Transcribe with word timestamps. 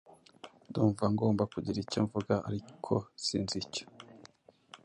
Ndumva 0.67 1.05
ngomba 1.13 1.43
kugira 1.53 1.77
icyo 1.85 1.99
mvuga, 2.05 2.33
ariko 2.49 2.93
sinzi 3.25 3.55
icyo. 3.63 3.85